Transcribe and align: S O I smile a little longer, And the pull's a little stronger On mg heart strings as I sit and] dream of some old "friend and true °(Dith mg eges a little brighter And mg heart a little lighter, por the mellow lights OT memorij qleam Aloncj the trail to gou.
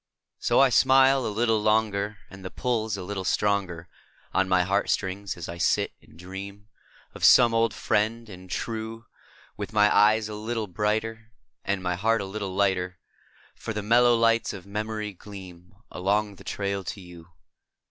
S 0.41 0.49
O 0.49 0.59
I 0.59 0.69
smile 0.69 1.27
a 1.27 1.27
little 1.27 1.61
longer, 1.61 2.17
And 2.31 2.43
the 2.43 2.49
pull's 2.49 2.97
a 2.97 3.03
little 3.03 3.23
stronger 3.23 3.87
On 4.33 4.47
mg 4.47 4.63
heart 4.65 4.89
strings 4.89 5.37
as 5.37 5.47
I 5.47 5.59
sit 5.59 5.93
and] 6.01 6.17
dream 6.17 6.69
of 7.13 7.23
some 7.23 7.53
old 7.53 7.71
"friend 7.71 8.27
and 8.27 8.49
true 8.49 9.05
°(Dith 9.59 9.67
mg 9.67 9.91
eges 9.91 10.27
a 10.27 10.33
little 10.33 10.65
brighter 10.65 11.29
And 11.63 11.83
mg 11.83 11.97
heart 11.97 12.19
a 12.19 12.25
little 12.25 12.55
lighter, 12.55 12.97
por 13.63 13.75
the 13.75 13.83
mellow 13.83 14.15
lights 14.17 14.55
OT 14.55 14.65
memorij 14.67 15.19
qleam 15.19 15.69
Aloncj 15.91 16.37
the 16.37 16.43
trail 16.45 16.83
to 16.83 16.99
gou. 16.99 17.27